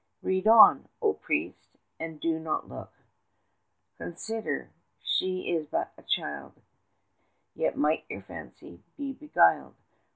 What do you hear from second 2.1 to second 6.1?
do not look; Consider, she is but a